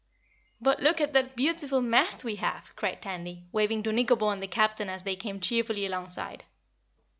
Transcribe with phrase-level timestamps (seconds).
[0.59, 4.47] "But look at the beautiful mast we have!" cried Tandy, waving to Nikobo and the
[4.47, 6.43] Captain as they came cheerfully alongside.